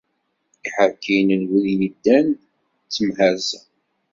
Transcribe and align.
Iḥerkiyen 0.67 1.41
d 1.47 1.49
wid 1.51 1.65
yeddan 1.81 2.27
d 2.85 2.89
temḥeṛṣa. 2.93 3.61